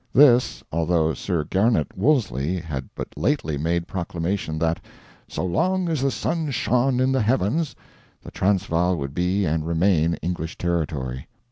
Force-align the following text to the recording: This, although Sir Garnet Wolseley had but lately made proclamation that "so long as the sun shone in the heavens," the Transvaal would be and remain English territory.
This, 0.13 0.63
although 0.71 1.13
Sir 1.13 1.43
Garnet 1.43 1.95
Wolseley 1.95 2.57
had 2.57 2.89
but 2.95 3.15
lately 3.15 3.55
made 3.55 3.85
proclamation 3.87 4.57
that 4.57 4.83
"so 5.27 5.45
long 5.45 5.89
as 5.89 6.01
the 6.01 6.09
sun 6.09 6.49
shone 6.49 6.99
in 6.99 7.11
the 7.11 7.21
heavens," 7.21 7.75
the 8.23 8.31
Transvaal 8.31 8.95
would 8.97 9.13
be 9.13 9.45
and 9.45 9.63
remain 9.67 10.15
English 10.15 10.57
territory. 10.57 11.27